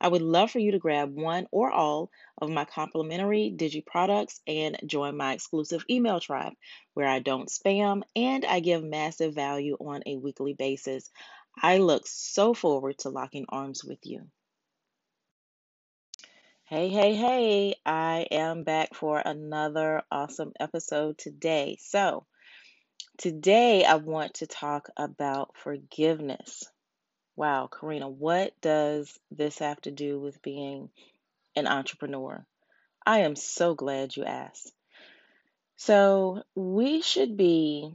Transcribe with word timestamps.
I 0.00 0.08
would 0.08 0.22
love 0.22 0.50
for 0.50 0.60
you 0.60 0.72
to 0.72 0.78
grab 0.78 1.14
one 1.14 1.46
or 1.50 1.70
all 1.70 2.10
of 2.40 2.50
my 2.50 2.64
complimentary 2.64 3.52
Digi 3.54 3.84
products 3.84 4.40
and 4.46 4.78
join 4.86 5.16
my 5.16 5.32
exclusive 5.32 5.84
email 5.90 6.20
tribe 6.20 6.52
where 6.94 7.08
I 7.08 7.18
don't 7.18 7.48
spam 7.48 8.02
and 8.14 8.44
I 8.44 8.60
give 8.60 8.84
massive 8.84 9.34
value 9.34 9.76
on 9.80 10.02
a 10.06 10.16
weekly 10.16 10.54
basis. 10.54 11.10
I 11.60 11.78
look 11.78 12.06
so 12.06 12.54
forward 12.54 12.98
to 12.98 13.10
locking 13.10 13.46
arms 13.48 13.84
with 13.84 13.98
you. 14.04 14.28
Hey, 16.64 16.90
hey, 16.90 17.14
hey, 17.14 17.74
I 17.86 18.26
am 18.30 18.62
back 18.62 18.94
for 18.94 19.18
another 19.18 20.02
awesome 20.12 20.52
episode 20.60 21.16
today. 21.16 21.78
So, 21.80 22.26
today 23.16 23.84
I 23.84 23.94
want 23.94 24.34
to 24.34 24.46
talk 24.46 24.90
about 24.96 25.56
forgiveness. 25.56 26.64
Wow, 27.38 27.68
Karina, 27.68 28.08
what 28.08 28.60
does 28.60 29.16
this 29.30 29.60
have 29.60 29.80
to 29.82 29.92
do 29.92 30.18
with 30.18 30.42
being 30.42 30.90
an 31.54 31.68
entrepreneur? 31.68 32.44
I 33.06 33.20
am 33.20 33.36
so 33.36 33.76
glad 33.76 34.16
you 34.16 34.24
asked. 34.24 34.72
So, 35.76 36.42
we 36.56 37.00
should 37.00 37.36
be 37.36 37.92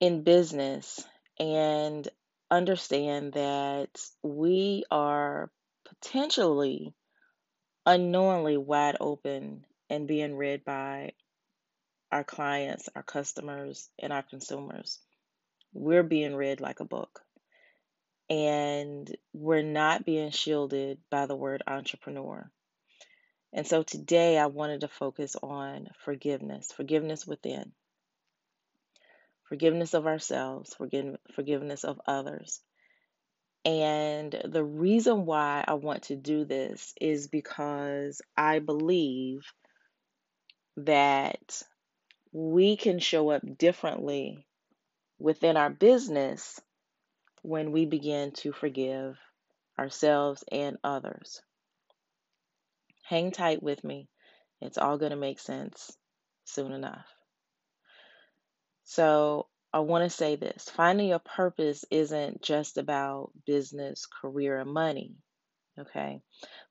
in 0.00 0.24
business 0.24 1.06
and 1.38 2.08
understand 2.50 3.34
that 3.34 3.96
we 4.20 4.82
are 4.90 5.52
potentially 5.84 6.92
unknowingly 7.86 8.56
wide 8.56 8.96
open 8.98 9.64
and 9.88 10.08
being 10.08 10.34
read 10.36 10.64
by 10.64 11.12
our 12.10 12.24
clients, 12.24 12.88
our 12.96 13.04
customers, 13.04 13.88
and 13.96 14.12
our 14.12 14.24
consumers. 14.24 14.98
We're 15.72 16.02
being 16.02 16.34
read 16.34 16.60
like 16.60 16.80
a 16.80 16.84
book. 16.84 17.22
And 18.32 19.14
we're 19.34 19.62
not 19.62 20.06
being 20.06 20.30
shielded 20.30 20.98
by 21.10 21.26
the 21.26 21.36
word 21.36 21.62
entrepreneur. 21.66 22.50
And 23.52 23.66
so 23.66 23.82
today 23.82 24.38
I 24.38 24.46
wanted 24.46 24.80
to 24.80 24.88
focus 24.88 25.36
on 25.42 25.88
forgiveness, 26.02 26.72
forgiveness 26.72 27.26
within, 27.26 27.72
forgiveness 29.50 29.92
of 29.92 30.06
ourselves, 30.06 30.74
forgiveness 31.34 31.84
of 31.84 32.00
others. 32.06 32.62
And 33.66 34.34
the 34.46 34.64
reason 34.64 35.26
why 35.26 35.62
I 35.68 35.74
want 35.74 36.04
to 36.04 36.16
do 36.16 36.46
this 36.46 36.94
is 36.98 37.28
because 37.28 38.22
I 38.34 38.60
believe 38.60 39.42
that 40.78 41.62
we 42.32 42.78
can 42.78 42.98
show 42.98 43.30
up 43.30 43.42
differently 43.58 44.46
within 45.18 45.58
our 45.58 45.68
business 45.68 46.58
when 47.42 47.72
we 47.72 47.86
begin 47.86 48.32
to 48.32 48.52
forgive 48.52 49.18
ourselves 49.78 50.44
and 50.50 50.78
others. 50.82 51.42
Hang 53.04 53.32
tight 53.32 53.62
with 53.62 53.82
me. 53.84 54.08
It's 54.60 54.78
all 54.78 54.98
going 54.98 55.10
to 55.10 55.16
make 55.16 55.40
sense 55.40 55.90
soon 56.44 56.72
enough. 56.72 57.06
So, 58.84 59.48
I 59.74 59.80
want 59.80 60.04
to 60.04 60.10
say 60.10 60.36
this 60.36 60.68
finding 60.68 61.08
your 61.08 61.18
purpose 61.18 61.84
isn't 61.90 62.42
just 62.42 62.76
about 62.76 63.30
business, 63.46 64.06
career, 64.06 64.58
and 64.58 64.70
money. 64.70 65.14
Okay. 65.78 66.20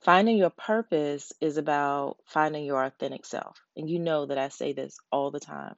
Finding 0.02 0.38
your 0.38 0.52
purpose 0.52 1.34
is 1.42 1.58
about 1.58 2.18
finding 2.28 2.64
your 2.64 2.84
authentic 2.84 3.26
self. 3.26 3.60
And 3.76 3.90
you 3.90 3.98
know 3.98 4.28
that 4.28 4.38
I 4.38 4.50
say 4.50 4.74
this 4.74 4.98
all 5.12 5.32
the 5.32 5.40
time. 5.40 5.76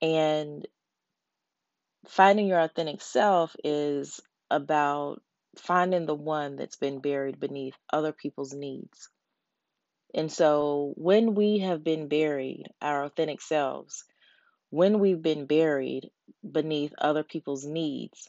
And 0.00 0.66
finding 2.08 2.46
your 2.46 2.60
authentic 2.60 3.00
self 3.00 3.54
is 3.64 4.20
about 4.50 5.22
finding 5.58 6.06
the 6.06 6.14
one 6.14 6.56
that's 6.56 6.76
been 6.76 7.00
buried 7.00 7.40
beneath 7.40 7.74
other 7.92 8.12
people's 8.12 8.52
needs. 8.52 9.08
And 10.14 10.30
so 10.30 10.92
when 10.96 11.34
we 11.34 11.58
have 11.60 11.82
been 11.82 12.08
buried, 12.08 12.66
our 12.80 13.04
authentic 13.04 13.40
selves, 13.40 14.04
when 14.70 14.98
we've 14.98 15.22
been 15.22 15.46
buried 15.46 16.10
beneath 16.48 16.92
other 16.98 17.24
people's 17.24 17.64
needs 17.64 18.28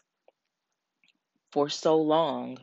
for 1.51 1.69
so 1.69 1.97
long, 1.97 2.57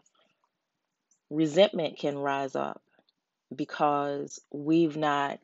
resentment 1.31 1.99
can 1.99 2.19
rise 2.19 2.57
up 2.57 2.83
because 3.55 4.41
we've 4.53 4.97
not 4.97 5.41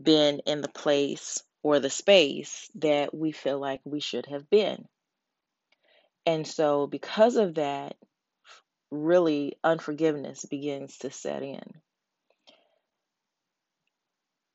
been 0.00 0.40
in 0.46 0.60
the 0.60 0.68
place 0.68 1.42
or 1.62 1.78
the 1.78 1.90
space 1.90 2.70
that 2.76 3.14
we 3.14 3.32
feel 3.32 3.58
like 3.58 3.80
we 3.84 4.00
should 4.00 4.26
have 4.26 4.48
been. 4.50 4.86
And 6.26 6.46
so, 6.46 6.86
because 6.86 7.36
of 7.36 7.54
that, 7.54 7.96
really 8.90 9.56
unforgiveness 9.64 10.44
begins 10.44 10.98
to 10.98 11.10
set 11.10 11.42
in. 11.42 11.62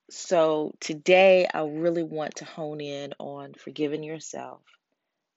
So, 0.10 0.74
today 0.80 1.48
I 1.52 1.62
really 1.62 2.04
want 2.04 2.36
to 2.36 2.46
hone 2.46 2.80
in 2.82 3.14
on 3.20 3.54
forgiving 3.54 4.04
yourself 4.04 4.62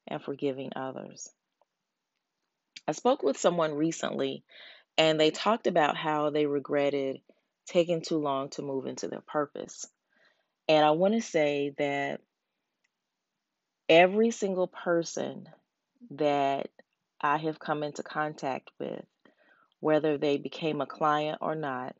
and 0.06 0.22
forgiving 0.22 0.72
others. 0.77 1.28
I 2.87 2.93
spoke 2.93 3.22
with 3.22 3.39
someone 3.39 3.75
recently 3.75 4.45
and 4.97 5.19
they 5.19 5.31
talked 5.31 5.66
about 5.66 5.97
how 5.97 6.31
they 6.31 6.47
regretted 6.47 7.21
taking 7.66 8.03
too 8.03 8.19
long 8.19 8.50
to 8.50 8.62
move 8.62 8.87
into 8.87 9.09
their 9.09 9.21
purpose. 9.21 9.87
And 10.69 10.84
I 10.84 10.91
want 10.93 11.15
to 11.15 11.22
say 11.22 11.75
that 11.78 12.21
every 13.89 14.31
single 14.31 14.66
person 14.66 15.49
that 16.10 16.69
I 17.20 17.38
have 17.38 17.59
come 17.59 17.82
into 17.82 18.03
contact 18.03 18.70
with, 18.78 19.04
whether 19.81 20.19
they 20.19 20.38
became 20.38 20.81
a 20.81 20.86
client 20.86 21.38
or 21.41 21.54
not, 21.54 21.97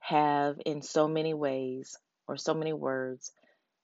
have 0.00 0.60
in 0.64 0.82
so 0.82 1.08
many 1.08 1.34
ways 1.34 1.96
or 2.26 2.36
so 2.36 2.54
many 2.54 2.72
words 2.72 3.32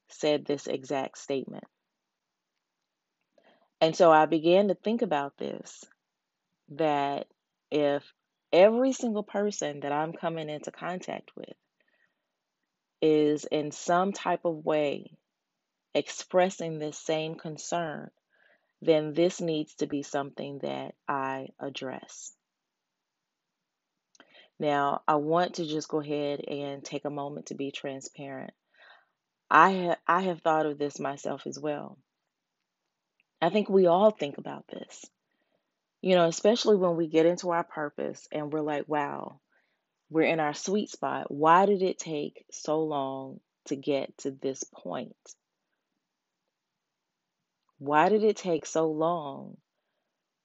said 0.09 0.45
this 0.45 0.67
exact 0.67 1.19
statement. 1.19 1.65
And 3.81 3.95
so 3.95 4.11
I 4.11 4.27
began 4.27 4.69
to 4.69 4.75
think 4.75 5.03
about 5.03 5.37
this 5.37 5.85
that 6.71 7.27
if 7.71 8.03
every 8.53 8.93
single 8.93 9.23
person 9.23 9.81
that 9.81 9.93
I'm 9.93 10.13
coming 10.13 10.49
into 10.49 10.71
contact 10.71 11.31
with 11.37 11.53
is 13.03 13.45
in 13.45 13.71
some 13.71 14.13
type 14.13 14.45
of 14.45 14.65
way 14.65 15.11
expressing 15.95 16.79
this 16.79 16.99
same 16.99 17.35
concern, 17.35 18.11
then 18.87 19.13
this 19.13 19.41
needs 19.41 19.75
to 19.77 19.87
be 19.87 20.03
something 20.03 20.59
that 20.61 20.95
I 21.09 21.49
address. 21.61 22.33
Now, 24.59 25.03
I 25.07 25.17
want 25.17 25.55
to 25.57 25.67
just 25.67 25.89
go 25.89 26.01
ahead 26.01 26.41
and 26.49 26.83
take 26.83 27.05
a 27.05 27.11
moment 27.11 27.47
to 27.47 27.55
be 27.55 27.71
transparent. 27.71 28.53
I 29.51 29.97
I 30.07 30.23
have 30.23 30.41
thought 30.41 30.67
of 30.67 30.79
this 30.79 30.99
myself 30.99 31.47
as 31.47 31.59
well. 31.59 31.99
I 33.41 33.51
think 33.51 33.69
we 33.69 33.87
all 33.87 34.11
think 34.11 34.39
about 34.39 34.67
this. 34.69 35.05
You 36.01 36.15
know, 36.15 36.27
especially 36.27 36.77
when 36.77 36.97
we 36.97 37.09
get 37.09 37.27
into 37.27 37.51
our 37.51 37.65
purpose 37.65 38.27
and 38.33 38.53
we're 38.53 38.61
like, 38.61 38.89
wow, 38.89 39.41
we're 40.11 40.23
in 40.23 40.41
our 40.41 40.55
sweet 40.55 40.91
spot. 40.91 41.31
Why 41.31 41.67
did 41.67 41.83
it 41.83 41.99
take 41.99 42.45
so 42.51 42.83
long 42.83 43.41
to 43.67 43.77
get 43.77 44.17
to 44.19 44.31
this 44.31 44.65
point? 44.65 45.17
Why 47.79 48.09
did 48.09 48.25
it 48.25 48.37
take 48.37 48.67
so 48.67 48.91
long 48.91 49.57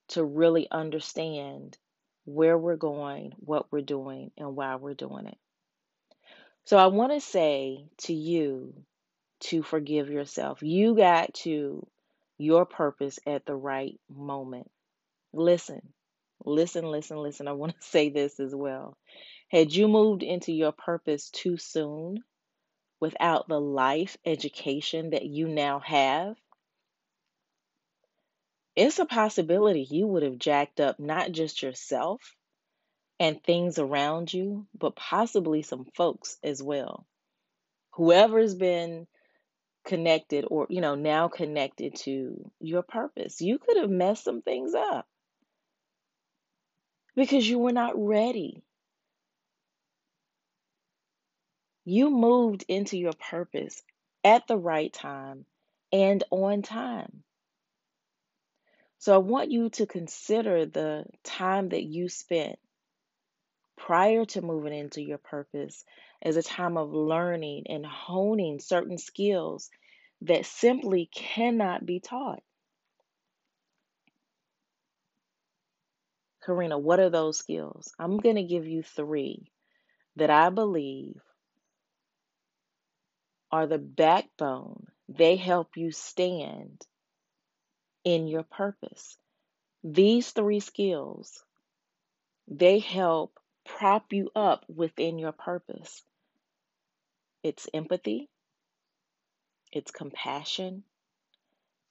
to 0.08 0.24
really 0.24 0.68
understand 0.70 1.78
where 2.24 2.58
we're 2.58 2.76
going, 2.76 3.32
what 3.38 3.66
we're 3.72 3.80
doing, 3.80 4.30
and 4.36 4.54
why 4.54 4.76
we're 4.76 4.94
doing 4.94 5.26
it? 5.26 5.38
So 6.64 6.76
I 6.76 6.86
want 6.86 7.12
to 7.12 7.20
say 7.20 7.86
to 8.02 8.12
you 8.12 8.74
to 9.40 9.62
forgive 9.62 10.10
yourself. 10.10 10.62
You 10.62 10.94
got 10.94 11.34
to 11.34 11.86
your 12.38 12.64
purpose 12.66 13.18
at 13.26 13.44
the 13.46 13.56
right 13.56 13.98
moment. 14.08 14.70
Listen, 15.32 15.80
listen, 16.44 16.84
listen, 16.84 17.16
listen. 17.16 17.48
I 17.48 17.52
want 17.52 17.74
to 17.74 17.82
say 17.86 18.10
this 18.10 18.38
as 18.38 18.54
well. 18.54 18.96
Had 19.48 19.74
you 19.74 19.88
moved 19.88 20.22
into 20.22 20.52
your 20.52 20.72
purpose 20.72 21.30
too 21.30 21.56
soon 21.56 22.22
without 23.00 23.48
the 23.48 23.60
life 23.60 24.16
education 24.24 25.10
that 25.10 25.24
you 25.26 25.48
now 25.48 25.80
have, 25.80 26.36
it's 28.76 28.98
a 28.98 29.04
possibility 29.06 29.86
you 29.88 30.06
would 30.06 30.22
have 30.22 30.38
jacked 30.38 30.80
up 30.80 30.98
not 30.98 31.32
just 31.32 31.62
yourself 31.62 32.36
and 33.20 33.42
things 33.42 33.78
around 33.78 34.32
you, 34.32 34.66
but 34.78 34.96
possibly 34.96 35.62
some 35.62 35.86
folks 35.94 36.38
as 36.42 36.62
well. 36.62 37.06
Whoever's 37.92 38.54
been 38.54 39.06
connected 39.84 40.46
or, 40.48 40.66
you 40.70 40.80
know, 40.80 40.94
now 40.94 41.28
connected 41.28 41.96
to 41.96 42.50
your 42.60 42.82
purpose. 42.82 43.40
You 43.40 43.58
could 43.58 43.76
have 43.76 43.90
messed 43.90 44.24
some 44.24 44.42
things 44.42 44.74
up 44.74 45.06
because 47.14 47.48
you 47.48 47.58
were 47.58 47.72
not 47.72 47.92
ready. 47.96 48.62
You 51.84 52.10
moved 52.10 52.64
into 52.68 52.96
your 52.96 53.12
purpose 53.30 53.82
at 54.24 54.46
the 54.46 54.56
right 54.56 54.92
time 54.92 55.46
and 55.92 56.22
on 56.30 56.62
time. 56.62 57.24
So 59.02 59.12
I 59.12 59.18
want 59.18 59.50
you 59.50 59.68
to 59.70 59.86
consider 59.86 60.64
the 60.64 61.04
time 61.24 61.70
that 61.70 61.82
you 61.82 62.08
spent 62.08 62.56
prior 63.76 64.24
to 64.26 64.42
moving 64.42 64.72
into 64.72 65.02
your 65.02 65.18
purpose 65.18 65.84
as 66.22 66.36
a 66.36 66.42
time 66.44 66.76
of 66.76 66.92
learning 66.92 67.64
and 67.68 67.84
honing 67.84 68.60
certain 68.60 68.98
skills 68.98 69.70
that 70.20 70.46
simply 70.46 71.10
cannot 71.12 71.84
be 71.84 71.98
taught. 71.98 72.44
Karina, 76.46 76.78
what 76.78 77.00
are 77.00 77.10
those 77.10 77.36
skills? 77.36 77.92
I'm 77.98 78.18
going 78.18 78.36
to 78.36 78.44
give 78.44 78.68
you 78.68 78.84
three 78.84 79.50
that 80.14 80.30
I 80.30 80.50
believe 80.50 81.20
are 83.50 83.66
the 83.66 83.78
backbone. 83.78 84.86
They 85.08 85.34
help 85.34 85.70
you 85.76 85.90
stand 85.90 86.86
in 88.04 88.28
your 88.28 88.42
purpose. 88.44 89.16
These 89.84 90.30
three 90.30 90.60
skills, 90.60 91.44
they 92.48 92.78
help 92.78 93.38
prop 93.64 94.12
you 94.12 94.30
up 94.34 94.64
within 94.68 95.18
your 95.18 95.32
purpose. 95.32 96.02
It's 97.42 97.68
empathy, 97.74 98.28
it's 99.72 99.90
compassion, 99.90 100.84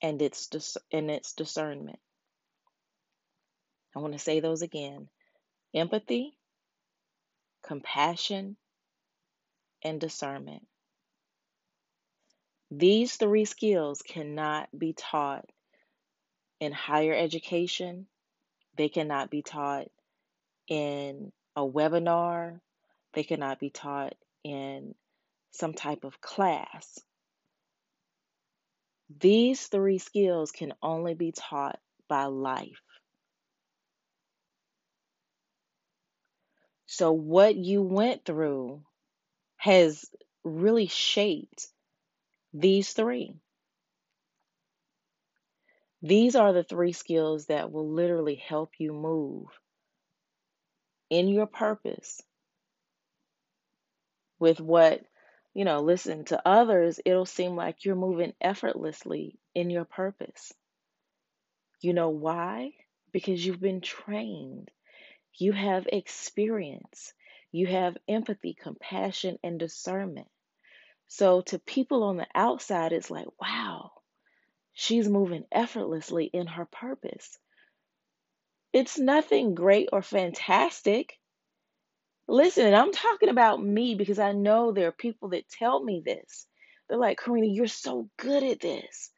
and 0.02 0.20
it's 0.22 0.46
dis- 0.48 0.78
and 0.92 1.10
it's 1.10 1.32
discernment. 1.34 1.98
I 3.94 4.00
want 4.00 4.14
to 4.14 4.18
say 4.18 4.40
those 4.40 4.62
again. 4.62 5.08
Empathy, 5.74 6.36
compassion, 7.62 8.56
and 9.82 10.00
discernment. 10.00 10.66
These 12.70 13.16
three 13.16 13.44
skills 13.44 14.02
cannot 14.02 14.68
be 14.76 14.94
taught 14.94 15.44
in 16.62 16.70
higher 16.70 17.12
education. 17.12 18.06
They 18.76 18.88
cannot 18.88 19.30
be 19.30 19.42
taught 19.42 19.88
in 20.68 21.32
a 21.56 21.62
webinar. 21.62 22.60
They 23.14 23.24
cannot 23.24 23.58
be 23.58 23.70
taught 23.70 24.14
in 24.44 24.94
some 25.50 25.74
type 25.74 26.04
of 26.04 26.20
class. 26.20 27.00
These 29.18 29.66
three 29.66 29.98
skills 29.98 30.52
can 30.52 30.72
only 30.80 31.14
be 31.14 31.32
taught 31.32 31.80
by 32.08 32.26
life. 32.26 32.80
So, 36.86 37.10
what 37.10 37.56
you 37.56 37.82
went 37.82 38.24
through 38.24 38.84
has 39.56 40.08
really 40.44 40.86
shaped 40.86 41.66
these 42.54 42.92
three. 42.92 43.34
These 46.02 46.36
are 46.36 46.52
the 46.52 46.64
three 46.64 46.92
skills 46.92 47.46
that 47.46 47.72
will 47.72 47.88
literally 47.88 48.34
help 48.34 48.72
you 48.78 48.92
move 48.92 49.46
in 51.10 51.28
your 51.28 51.46
purpose 51.46 52.20
with 54.38 54.60
what, 54.60 55.02
you 55.54 55.64
know, 55.64 55.80
listen 55.80 56.24
to 56.26 56.46
others, 56.46 57.00
it'll 57.06 57.24
seem 57.24 57.56
like 57.56 57.84
you're 57.84 57.94
moving 57.94 58.34
effortlessly 58.42 59.38
in 59.54 59.70
your 59.70 59.84
purpose. 59.86 60.52
You 61.80 61.92
know 61.92 62.08
why? 62.08 62.72
Because 63.12 63.44
you've 63.44 63.60
been 63.60 63.82
trained, 63.82 64.70
you 65.34 65.52
have 65.52 65.86
experience, 65.92 67.14
you 67.52 67.66
have 67.66 67.98
empathy, 68.08 68.54
compassion, 68.54 69.38
and 69.42 69.58
discernment. 69.60 70.28
So, 71.08 71.42
to 71.42 71.58
people 71.58 72.04
on 72.04 72.18
the 72.18 72.28
outside, 72.34 72.92
it's 72.92 73.10
like, 73.10 73.28
wow, 73.40 73.92
she's 74.74 75.08
moving 75.08 75.44
effortlessly 75.52 76.26
in 76.26 76.46
her 76.46 76.66
purpose. 76.66 77.38
It's 78.72 78.98
nothing 78.98 79.54
great 79.54 79.88
or 79.92 80.02
fantastic. 80.02 81.18
Listen, 82.26 82.72
I'm 82.72 82.92
talking 82.92 83.28
about 83.28 83.62
me 83.62 83.94
because 83.94 84.18
I 84.18 84.32
know 84.32 84.72
there 84.72 84.88
are 84.88 84.92
people 84.92 85.30
that 85.30 85.48
tell 85.48 85.82
me 85.82 86.02
this. 86.04 86.46
They're 86.88 86.98
like, 86.98 87.18
Karina, 87.18 87.46
you're 87.46 87.66
so 87.66 88.08
good 88.16 88.42
at 88.42 88.60
this. 88.60 89.10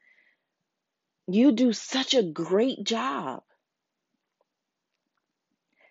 You 1.27 1.51
do 1.51 1.73
such 1.73 2.13
a 2.13 2.23
great 2.23 2.83
job. 2.83 3.43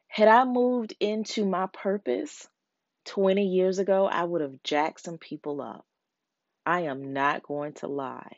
Had 0.09 0.29
I 0.29 0.45
moved 0.45 0.95
into 1.01 1.45
my 1.45 1.67
purpose 1.67 2.47
20 3.07 3.47
years 3.47 3.79
ago, 3.79 4.07
I 4.07 4.25
would 4.25 4.43
have 4.43 4.63
jacked 4.63 5.01
some 5.01 5.19
people 5.19 5.61
up. 5.61 5.85
I 6.65 6.83
am 6.83 7.13
not 7.13 7.43
going 7.43 7.73
to 7.75 7.89
lie. 7.89 8.37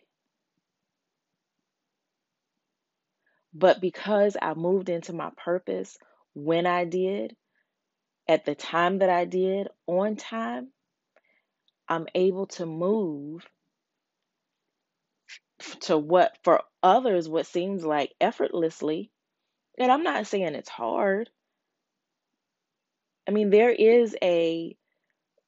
But 3.59 3.81
because 3.81 4.37
I 4.41 4.55
moved 4.55 4.91
into 4.91 5.15
my 5.15 5.31
purpose 5.43 5.97
when 6.35 6.67
I 6.67 6.85
did, 6.85 7.35
at 8.29 8.45
the 8.45 8.55
time 8.55 8.99
that 8.99 9.09
I 9.11 9.25
did, 9.25 9.69
on 9.87 10.17
time, 10.17 10.69
I'm 11.89 12.07
able 12.15 12.47
to 12.49 12.67
move 12.67 13.49
to 15.81 15.97
what 15.97 16.37
for 16.45 16.63
others 16.83 17.29
what 17.31 17.47
seems 17.47 17.85
like 17.85 18.13
effortlessly. 18.21 19.11
And 19.79 19.91
I'm 19.91 20.03
not 20.03 20.27
saying 20.27 20.55
it's 20.55 20.69
hard. 20.69 21.31
I 23.29 23.31
mean, 23.31 23.51
there 23.51 23.71
is 23.71 24.17
a 24.23 24.77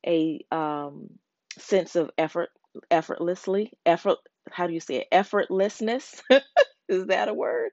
a 0.07 0.45
um, 0.51 1.11
sense 1.59 1.97
of 1.97 2.11
effort, 2.19 2.51
effortlessly, 2.91 3.73
effort. 3.85 4.19
How 4.51 4.67
do 4.67 4.73
you 4.73 4.81
say 4.81 4.97
it? 4.97 5.09
Effortlessness. 5.13 6.23
is 6.89 7.07
that 7.07 7.29
a 7.29 7.35
word? 7.35 7.71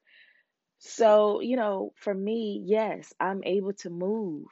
So 0.87 1.41
you 1.41 1.55
know, 1.55 1.93
for 1.97 2.13
me, 2.13 2.61
yes, 2.63 3.13
I'm 3.19 3.43
able 3.43 3.73
to 3.73 3.89
move 3.89 4.45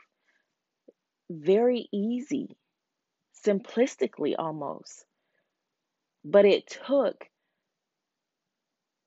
very 1.30 1.88
easy, 1.91 2.57
simplistically 3.45 4.35
almost. 4.38 5.06
But 6.25 6.45
it 6.45 6.67
took 6.67 7.25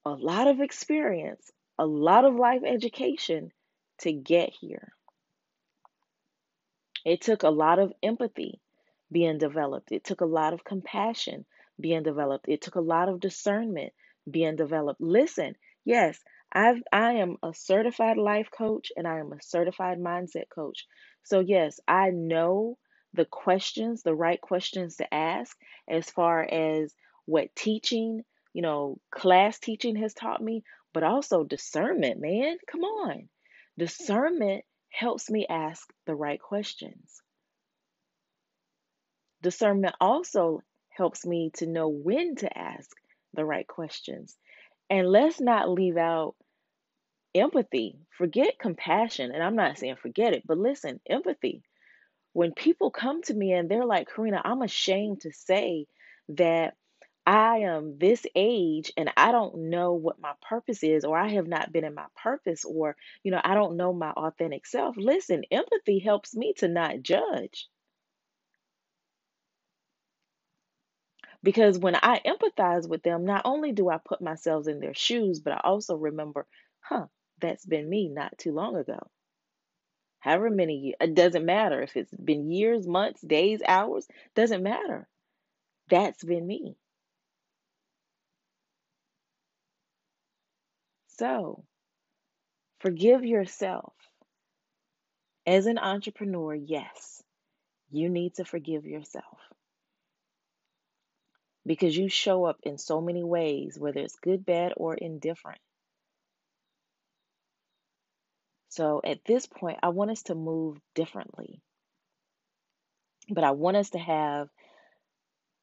a 0.04 0.10
lot 0.10 0.46
of 0.46 0.60
experience, 0.60 1.50
a 1.78 1.86
lot 1.86 2.24
of 2.24 2.36
life 2.36 2.62
education 2.64 3.50
to 3.98 4.12
get 4.12 4.50
here. 4.60 4.92
It 7.04 7.22
took 7.22 7.42
a 7.42 7.50
lot 7.50 7.78
of 7.78 7.92
empathy 8.02 8.60
being 9.10 9.38
developed. 9.38 9.92
It 9.92 10.04
took 10.04 10.20
a 10.20 10.26
lot 10.26 10.52
of 10.52 10.64
compassion 10.64 11.44
being 11.80 12.02
developed. 12.02 12.46
It 12.48 12.62
took 12.62 12.76
a 12.76 12.80
lot 12.80 13.08
of 13.08 13.20
discernment 13.20 13.92
being 14.30 14.56
developed. 14.56 15.00
Listen, 15.00 15.56
yes, 15.84 16.22
I've 16.52 16.82
I 16.92 17.14
am 17.14 17.36
a 17.44 17.54
certified 17.54 18.18
life 18.18 18.50
coach 18.50 18.92
and 18.96 19.06
I 19.08 19.20
am 19.20 19.32
a 19.32 19.42
certified 19.42 19.98
mindset 20.00 20.48
coach. 20.50 20.86
So 21.24 21.40
yes, 21.40 21.80
I 21.88 22.10
know 22.10 22.78
the 23.14 23.26
questions, 23.26 24.02
the 24.02 24.14
right 24.16 24.40
questions 24.40 24.96
to 24.96 25.14
ask 25.14 25.56
as 25.88 26.10
far 26.10 26.42
as 26.44 26.94
what 27.26 27.54
teaching, 27.56 28.24
you 28.54 28.62
know, 28.62 29.00
class 29.12 29.60
teaching 29.60 29.96
has 29.96 30.14
taught 30.14 30.42
me, 30.42 30.64
but 30.94 31.04
also 31.04 31.44
discernment, 31.44 32.20
man. 32.20 32.58
Come 32.70 32.82
on. 32.82 33.28
Discernment 33.78 34.64
helps 34.90 35.30
me 35.30 35.46
ask 35.48 35.88
the 36.06 36.16
right 36.16 36.40
questions. 36.40 37.22
Discernment 39.42 39.96
also 40.00 40.62
helps 40.90 41.26
me 41.26 41.52
to 41.56 41.66
know 41.68 41.88
when 41.88 42.36
to 42.38 42.58
ask 42.58 42.90
the 43.34 43.46
right 43.46 43.68
questions. 43.68 44.36
And 44.90 45.08
let's 45.08 45.40
not 45.40 45.70
leave 45.70 45.96
out 45.96 46.34
empathy. 47.34 47.98
Forget 48.16 48.58
compassion. 48.58 49.32
And 49.32 49.42
I'm 49.42 49.56
not 49.56 49.78
saying 49.78 49.96
forget 49.96 50.32
it, 50.32 50.44
but 50.46 50.58
listen, 50.58 51.00
empathy. 51.08 51.62
When 52.32 52.52
people 52.52 52.90
come 52.90 53.22
to 53.22 53.34
me 53.34 53.52
and 53.52 53.68
they're 53.68 53.86
like, 53.86 54.08
Karina, 54.14 54.40
I'm 54.44 54.62
ashamed 54.62 55.22
to 55.22 55.32
say 55.32 55.86
that 56.30 56.74
I 57.26 57.58
am 57.58 57.98
this 57.98 58.24
age 58.36 58.92
and 58.96 59.10
I 59.16 59.32
don't 59.32 59.70
know 59.70 59.94
what 59.94 60.20
my 60.20 60.32
purpose 60.48 60.84
is, 60.84 61.04
or 61.04 61.18
I 61.18 61.28
have 61.30 61.48
not 61.48 61.72
been 61.72 61.84
in 61.84 61.94
my 61.94 62.06
purpose, 62.22 62.64
or, 62.64 62.94
you 63.24 63.32
know, 63.32 63.40
I 63.42 63.54
don't 63.54 63.76
know 63.76 63.92
my 63.92 64.10
authentic 64.10 64.64
self. 64.66 64.96
Listen, 64.96 65.42
empathy 65.50 65.98
helps 65.98 66.36
me 66.36 66.54
to 66.58 66.68
not 66.68 67.02
judge. 67.02 67.68
Because 71.46 71.78
when 71.78 71.96
I 71.96 72.20
empathize 72.26 72.90
with 72.90 73.04
them, 73.04 73.24
not 73.24 73.44
only 73.46 73.72
do 73.72 73.88
I 73.90 73.98
put 73.98 74.20
myself 74.22 74.68
in 74.68 74.80
their 74.80 74.94
shoes, 74.94 75.40
but 75.40 75.54
I 75.54 75.60
also 75.64 75.96
remember, 75.96 76.46
huh, 76.82 77.06
that's 77.40 77.66
been 77.66 77.88
me 77.88 78.10
not 78.10 78.38
too 78.38 78.52
long 78.52 78.76
ago. 78.76 79.00
However 80.20 80.50
many, 80.50 80.78
years, 80.78 80.96
it 81.00 81.14
doesn't 81.14 81.46
matter 81.46 81.82
if 81.82 81.96
it's 81.96 82.14
been 82.14 82.50
years, 82.50 82.86
months, 82.86 83.22
days, 83.22 83.62
hours, 83.66 84.06
doesn't 84.34 84.62
matter. 84.62 85.08
That's 85.90 86.24
been 86.24 86.46
me. 86.46 86.76
So, 91.08 91.64
forgive 92.80 93.24
yourself. 93.24 93.94
As 95.46 95.66
an 95.66 95.78
entrepreneur, 95.78 96.54
yes, 96.54 97.22
you 97.90 98.08
need 98.10 98.34
to 98.36 98.44
forgive 98.44 98.86
yourself 98.86 99.38
because 101.66 101.96
you 101.96 102.08
show 102.08 102.44
up 102.44 102.58
in 102.62 102.78
so 102.78 103.00
many 103.00 103.24
ways, 103.24 103.76
whether 103.78 104.00
it's 104.00 104.16
good, 104.22 104.46
bad, 104.46 104.72
or 104.76 104.94
indifferent. 104.94 105.58
So 108.68 109.00
at 109.04 109.24
this 109.26 109.46
point, 109.46 109.78
I 109.82 109.88
want 109.88 110.10
us 110.10 110.22
to 110.24 110.34
move 110.34 110.78
differently. 110.94 111.60
But 113.28 113.42
I 113.42 113.50
want 113.52 113.76
us 113.76 113.90
to 113.90 113.98
have 113.98 114.48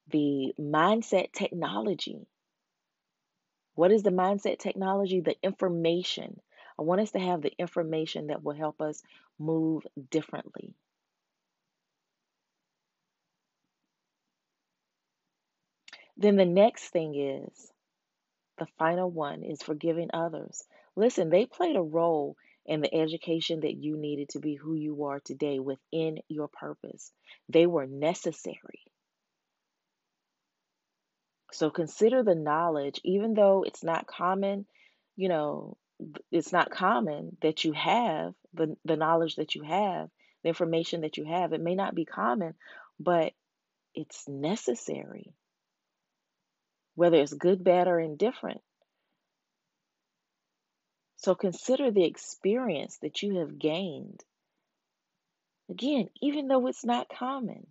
the 0.09 0.53
mindset 0.59 1.31
technology. 1.31 2.27
What 3.75 3.91
is 3.91 4.03
the 4.03 4.11
mindset 4.11 4.59
technology? 4.59 5.21
The 5.21 5.35
information. 5.41 6.41
I 6.77 6.81
want 6.81 7.01
us 7.01 7.11
to 7.11 7.19
have 7.19 7.41
the 7.41 7.53
information 7.57 8.27
that 8.27 8.43
will 8.43 8.55
help 8.55 8.81
us 8.81 9.01
move 9.39 9.83
differently. 10.09 10.75
Then 16.17 16.35
the 16.35 16.45
next 16.45 16.89
thing 16.89 17.15
is 17.15 17.71
the 18.57 18.67
final 18.77 19.09
one 19.09 19.43
is 19.43 19.63
forgiving 19.63 20.09
others. 20.13 20.63
Listen, 20.95 21.29
they 21.29 21.45
played 21.45 21.75
a 21.75 21.81
role 21.81 22.37
in 22.65 22.81
the 22.81 22.93
education 22.93 23.61
that 23.61 23.75
you 23.75 23.97
needed 23.97 24.29
to 24.29 24.39
be 24.39 24.55
who 24.55 24.73
you 24.73 25.05
are 25.05 25.19
today 25.19 25.59
within 25.59 26.19
your 26.29 26.47
purpose. 26.47 27.11
They 27.49 27.65
were 27.65 27.87
necessary. 27.87 28.79
So 31.51 31.69
consider 31.69 32.23
the 32.23 32.35
knowledge, 32.35 32.99
even 33.03 33.33
though 33.33 33.63
it's 33.63 33.83
not 33.83 34.07
common, 34.07 34.65
you 35.15 35.29
know, 35.29 35.77
it's 36.31 36.51
not 36.51 36.71
common 36.71 37.37
that 37.41 37.63
you 37.63 37.73
have 37.73 38.33
the, 38.53 38.75
the 38.85 38.97
knowledge 38.97 39.35
that 39.35 39.55
you 39.55 39.61
have, 39.63 40.09
the 40.41 40.49
information 40.49 41.01
that 41.01 41.17
you 41.17 41.25
have. 41.25 41.53
It 41.53 41.61
may 41.61 41.75
not 41.75 41.95
be 41.95 42.05
common, 42.05 42.55
but 42.99 43.33
it's 43.93 44.27
necessary, 44.27 45.33
whether 46.95 47.17
it's 47.17 47.33
good, 47.33 47.63
bad, 47.63 47.87
or 47.87 47.99
indifferent. 47.99 48.61
So 51.17 51.35
consider 51.35 51.89
the 51.89 52.03
experience 52.03 52.97
that 53.01 53.23
you 53.23 53.39
have 53.39 53.57
gained. 53.57 54.21
Again, 55.69 56.09
even 56.21 56.47
though 56.47 56.67
it's 56.67 56.83
not 56.83 57.07
common, 57.09 57.65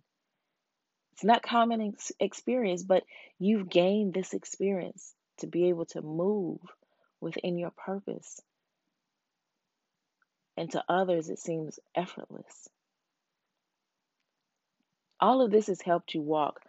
it's 1.13 1.23
not 1.23 1.43
common 1.43 1.79
ex- 1.93 2.11
experience, 2.19 2.83
but 2.83 3.03
you've 3.37 3.69
gained 3.69 4.13
this 4.13 4.33
experience 4.33 5.13
to 5.37 5.47
be 5.47 5.69
able 5.69 5.85
to 5.85 6.01
move 6.01 6.59
within 7.21 7.57
your 7.57 7.71
purpose. 7.71 8.41
And 10.57 10.71
to 10.71 10.83
others, 10.89 11.29
it 11.29 11.39
seems 11.39 11.79
effortless. 11.95 12.67
All 15.19 15.41
of 15.41 15.51
this 15.51 15.67
has 15.67 15.81
helped 15.81 16.13
you 16.13 16.21
walk 16.21 16.59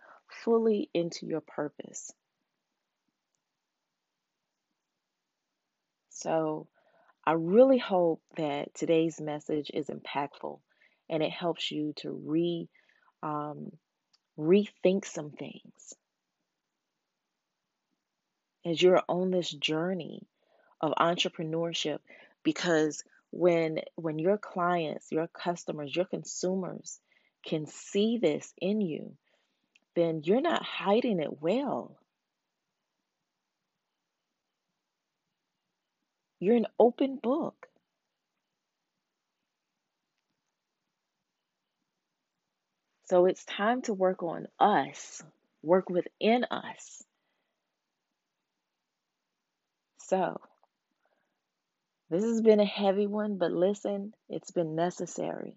fully 0.44 0.90
into 0.94 1.26
your 1.26 1.40
purpose. 1.40 2.12
So, 6.25 6.69
I 7.26 7.33
really 7.33 7.76
hope 7.76 8.23
that 8.38 8.75
today's 8.75 9.21
message 9.21 9.71
is 9.75 9.88
impactful 9.88 10.59
and 11.11 11.23
it 11.23 11.31
helps 11.31 11.71
you 11.71 11.93
to 11.97 12.12
re 12.12 12.66
um, 13.23 13.73
rethink 14.38 15.04
some 15.04 15.33
things. 15.33 15.93
As 18.64 18.81
you're 18.81 19.02
on 19.07 19.33
this 19.33 19.50
journey 19.50 20.26
of 20.81 20.95
entrepreneurship 20.99 21.99
because 22.43 23.04
when 23.31 23.81
when 23.97 24.19
your 24.19 24.38
clients 24.38 25.12
your 25.12 25.28
customers 25.28 25.95
your 25.95 26.07
consumers 26.07 27.00
can 27.45 27.66
see 27.66 28.16
this 28.16 28.54
in 28.62 28.81
you 28.81 29.12
then 29.95 30.23
you're 30.25 30.40
not 30.40 30.62
hiding 30.62 31.21
it 31.21 31.43
well 31.43 31.99
you're 36.44 36.56
an 36.56 36.66
open 36.78 37.16
book. 37.22 37.66
So 43.06 43.26
it's 43.26 43.44
time 43.44 43.82
to 43.82 43.94
work 43.94 44.22
on 44.22 44.46
us 44.60 45.22
work 45.62 45.88
within 45.88 46.44
us. 46.44 47.02
So 50.00 50.38
this 52.10 52.22
has 52.24 52.42
been 52.42 52.60
a 52.60 52.66
heavy 52.66 53.06
one 53.06 53.38
but 53.38 53.52
listen 53.52 54.14
it's 54.28 54.50
been 54.50 54.74
necessary. 54.74 55.56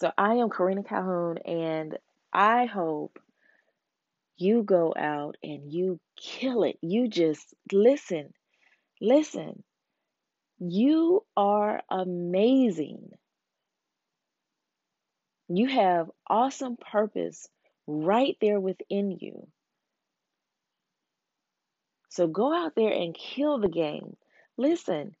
So 0.00 0.12
I 0.18 0.34
am 0.34 0.50
Karina 0.50 0.82
Calhoun, 0.82 1.38
and 1.38 1.98
I 2.32 2.66
hope 2.66 3.18
you 4.38 4.62
go 4.62 4.94
out 4.96 5.36
and 5.42 5.72
you 5.72 6.00
kill 6.16 6.62
it. 6.64 6.78
You 6.82 7.08
just 7.08 7.54
listen, 7.72 8.32
listen. 9.00 9.62
You 10.58 11.24
are 11.36 11.82
amazing. 11.90 13.10
You 15.48 15.68
have 15.68 16.10
awesome 16.28 16.76
purpose 16.76 17.48
right 17.86 18.36
there 18.40 18.58
within 18.58 19.12
you. 19.20 19.46
So 22.08 22.26
go 22.26 22.54
out 22.54 22.74
there 22.74 22.92
and 22.92 23.14
kill 23.14 23.58
the 23.58 23.68
game. 23.68 24.16
Listen, 24.56 25.14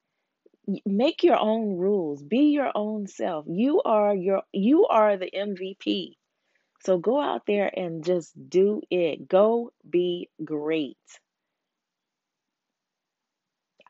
make 0.84 1.22
your 1.22 1.38
own 1.38 1.76
rules. 1.76 2.22
Be 2.22 2.50
your 2.50 2.72
own 2.74 3.06
self. 3.06 3.44
You 3.48 3.82
are 3.82 4.14
your 4.14 4.42
you 4.52 4.86
are 4.86 5.16
the 5.16 5.30
MVP. 5.30 6.16
So 6.86 6.98
go 6.98 7.20
out 7.20 7.46
there 7.48 7.68
and 7.76 8.04
just 8.04 8.32
do 8.48 8.80
it. 8.92 9.26
Go 9.26 9.72
be 9.88 10.30
great. 10.44 10.96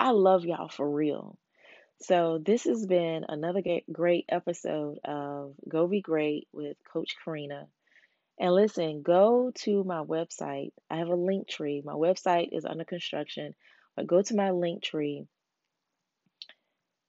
I 0.00 0.12
love 0.12 0.46
y'all 0.46 0.70
for 0.70 0.88
real. 0.88 1.36
So 2.00 2.40
this 2.42 2.64
has 2.64 2.86
been 2.86 3.26
another 3.28 3.60
great 3.92 4.24
episode 4.30 4.98
of 5.04 5.52
Go 5.68 5.86
Be 5.86 6.00
Great 6.00 6.48
with 6.54 6.78
Coach 6.90 7.16
Karina. 7.22 7.66
And 8.40 8.54
listen, 8.54 9.02
go 9.02 9.52
to 9.56 9.84
my 9.84 10.02
website. 10.02 10.70
I 10.88 10.96
have 10.96 11.08
a 11.08 11.16
link 11.16 11.48
tree. 11.48 11.82
My 11.84 11.92
website 11.92 12.48
is 12.52 12.64
under 12.64 12.84
construction, 12.84 13.54
but 13.94 14.06
go 14.06 14.22
to 14.22 14.34
my 14.34 14.52
link 14.52 14.82
tree. 14.82 15.26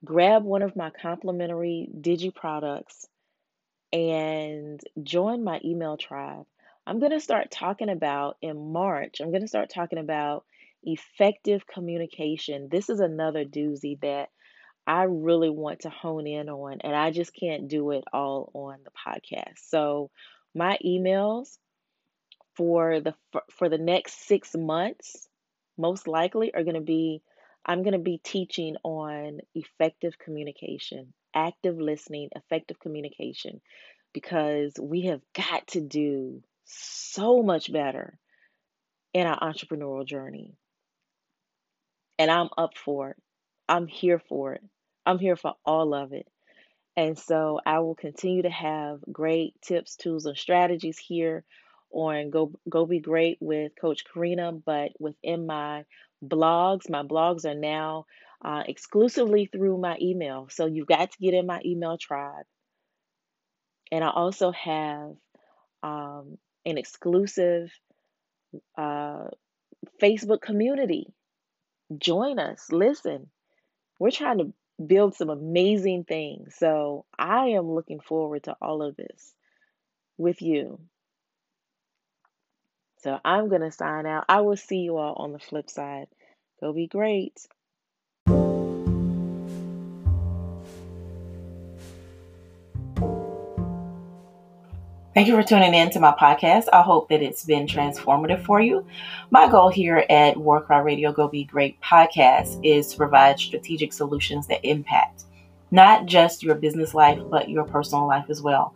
Grab 0.03 0.44
one 0.44 0.63
of 0.63 0.75
my 0.75 0.89
complimentary 0.89 1.88
Digi 1.98 2.36
products 2.36 3.08
and 3.98 4.80
join 5.01 5.44
my 5.44 5.60
email 5.66 5.98
tribe. 5.98 6.46
I'm 6.86 7.00
going 7.00 7.12
to 7.12 7.20
start 7.20 7.51
talking 7.51 7.89
about 7.89 8.38
in 8.42 8.72
March, 8.72 9.20
I'm 9.20 9.32
going 9.32 9.42
to 9.42 9.48
start 9.48 9.70
talking 9.70 10.00
about 10.00 10.46
effective 10.84 11.68
communication. 11.68 12.70
This 12.70 12.89
is 12.89 13.00
another 13.00 13.44
doozy 13.44 14.00
that 14.01 14.30
I 14.86 15.04
really 15.04 15.50
want 15.50 15.82
to 15.82 15.89
hone 15.89 16.27
in 16.27 16.48
on, 16.48 16.80
and 16.82 16.96
I 16.96 17.12
just 17.12 17.34
can't 17.34 17.68
do 17.68 17.92
it 17.92 18.06
all 18.13 18.51
on 18.54 18.77
the 18.86 18.92
podcast. 18.92 19.60
So, 19.68 20.12
my 20.56 20.77
emails 20.86 21.58
for 22.56 23.01
the 23.01 23.13
for 23.51 23.68
the 23.68 23.77
next 23.77 24.27
6 24.27 24.56
months 24.56 25.27
most 25.77 26.08
likely 26.08 26.54
are 26.54 26.63
going 26.63 26.75
to 26.75 26.82
be 26.82 27.22
I'm 27.68 27.84
going 27.84 27.94
to 27.94 28.00
be 28.00 28.20
teaching 28.24 28.76
on 28.84 29.40
effective 29.54 30.18
communication, 30.18 31.14
active 31.36 31.78
listening, 31.78 32.30
effective 32.36 32.80
communication 32.80 33.60
because 34.14 34.74
we 34.82 35.04
have 35.04 35.22
got 35.36 35.68
to 35.68 35.82
do 35.82 36.42
so 36.64 37.44
much 37.44 37.72
better 37.72 38.18
in 39.14 39.28
our 39.28 39.40
entrepreneurial 39.40 40.06
journey. 40.06 40.56
And 42.18 42.32
I'm 42.32 42.50
up 42.58 42.78
for 42.78 43.12
it. 43.12 43.18
I'm 43.70 43.88
here 43.88 44.20
for 44.30 44.54
it. 44.54 44.64
I'm 45.06 45.20
here 45.20 45.36
for 45.36 45.56
all 45.66 45.94
of 45.94 46.14
it. 46.14 46.28
And 46.96 47.18
so 47.18 47.60
I 47.66 47.80
will 47.80 47.96
continue 47.96 48.42
to 48.42 48.50
have 48.50 49.00
great 49.12 49.54
tips, 49.62 49.96
tools, 49.98 50.26
and 50.26 50.38
strategies 50.38 50.98
here 50.98 51.44
on 51.92 52.32
Go 52.32 52.54
Go 52.68 52.86
Be 52.86 53.00
Great 53.00 53.38
with 53.40 53.74
Coach 53.80 54.04
Karina, 54.12 54.52
but 54.52 54.92
within 55.00 55.46
my 55.46 55.86
blogs, 56.24 56.90
my 56.90 57.04
blogs 57.04 57.46
are 57.46 57.56
now 57.56 58.06
uh, 58.44 58.64
exclusively 58.68 59.46
through 59.46 59.78
my 59.78 59.98
email. 60.02 60.48
So 60.50 60.66
you've 60.66 60.88
got 60.88 61.12
to 61.12 61.18
get 61.20 61.34
in 61.34 61.46
my 61.46 61.62
email 61.66 61.98
tribe. 61.98 62.46
And 63.92 64.04
I 64.04 64.10
also 64.10 64.52
have 64.52 65.16
um, 65.84 66.38
an 66.66 66.78
exclusive 66.78 67.72
uh, 68.78 69.26
Facebook 70.02 70.42
community. 70.42 71.14
Join 71.98 72.38
us. 72.40 72.68
Listen, 72.72 73.30
we're 74.00 74.12
trying 74.12 74.40
to 74.40 74.54
build 74.86 75.16
some 75.16 75.30
amazing 75.30 76.04
things. 76.04 76.56
So 76.58 77.06
I 77.18 77.48
am 77.50 77.72
looking 77.72 78.00
forward 78.00 78.44
to 78.44 78.56
all 78.62 78.84
of 78.84 78.96
this 78.96 79.34
with 80.18 80.42
you. 80.42 80.80
So 83.08 83.22
I'm 83.24 83.48
going 83.48 83.62
to 83.62 83.72
sign 83.72 84.06
out. 84.06 84.26
I 84.28 84.42
will 84.42 84.58
see 84.58 84.80
you 84.80 84.98
all 84.98 85.14
on 85.14 85.32
the 85.32 85.40
flip 85.40 85.70
side. 85.70 86.08
Go 86.60 86.74
be 86.74 86.88
great. 86.88 87.40
Thank 95.14 95.30
you 95.30 95.38
for 95.38 95.42
tuning 95.42 95.74
in 95.74 95.90
to 95.92 96.02
my 96.02 96.12
podcast. 96.20 96.66
I 96.74 96.82
hope 96.82 97.08
that 97.08 97.22
it's 97.22 97.46
been 97.46 97.66
transformative 97.66 98.44
for 98.44 98.60
you. 98.60 98.86
My 99.32 99.50
goal 99.50 99.70
here 99.70 100.04
at 100.10 100.36
War 100.36 100.60
Cry 100.60 100.80
Radio 100.80 101.14
Go 101.14 101.30
Be 101.30 101.46
Great 101.46 101.80
podcast 101.80 102.60
is 102.62 102.90
to 102.90 102.98
provide 102.98 103.40
strategic 103.40 103.94
solutions 103.94 104.48
that 104.48 104.68
impact 104.68 105.24
not 105.72 106.06
just 106.06 106.44
your 106.44 106.56
business 106.56 106.94
life, 106.94 107.20
but 107.30 107.50
your 107.50 107.66
personal 107.66 108.08
life 108.08 108.26
as 108.30 108.42
well. 108.42 108.74